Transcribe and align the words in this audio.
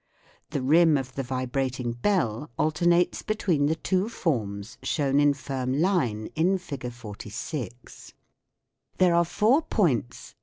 The 0.49 0.63
rim 0.63 0.97
of 0.97 1.13
the 1.13 1.21
vibrating 1.21 1.91
bell 1.91 2.49
alternates 2.57 3.21
between 3.21 3.67
the 3.67 3.75
two 3.75 4.09
forms 4.09 4.79
shown 4.81 5.19
in 5.19 5.35
firm 5.35 5.73
line 5.79 6.29
in 6.33 6.57
Fig. 6.57 6.91
46. 6.91 8.15
There 8.97 9.13
are 9.13 9.23
four, 9.23 9.61
points 9.61 10.33